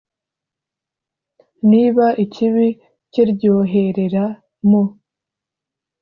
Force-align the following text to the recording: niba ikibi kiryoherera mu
niba 1.69 2.05
ikibi 2.23 2.67
kiryoherera 3.11 4.25
mu 4.69 4.81